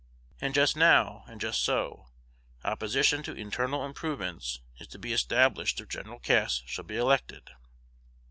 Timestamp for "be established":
4.97-5.79